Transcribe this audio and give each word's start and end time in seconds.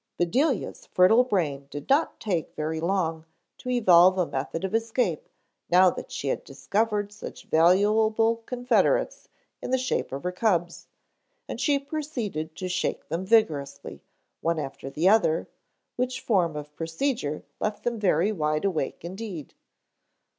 Bedelia's 0.17 0.87
fertile 0.87 1.23
brain 1.23 1.67
did 1.69 1.87
not 1.87 2.19
take 2.19 2.55
very 2.55 2.79
long 2.81 3.23
to 3.59 3.69
evolve 3.69 4.17
a 4.17 4.25
method 4.25 4.63
of 4.63 4.73
escape 4.73 5.29
now 5.69 5.91
that 5.91 6.11
she 6.11 6.29
had 6.29 6.43
discovered 6.43 7.11
such 7.11 7.43
valuable 7.45 8.37
confederates 8.47 9.29
in 9.61 9.69
the 9.69 9.77
shape 9.77 10.11
of 10.11 10.23
her 10.23 10.31
cubs; 10.31 10.87
and 11.47 11.61
she 11.61 11.77
proceeded 11.77 12.55
to 12.55 12.67
shake 12.67 13.09
them 13.09 13.23
vigorously, 13.27 14.01
one 14.39 14.57
after 14.57 14.89
the 14.89 15.07
other, 15.07 15.47
which 15.97 16.19
form 16.19 16.55
of 16.55 16.75
procedure 16.75 17.43
left 17.59 17.83
them 17.83 17.99
very 17.99 18.31
wide 18.31 18.65
awake 18.65 19.05
indeed. 19.05 19.53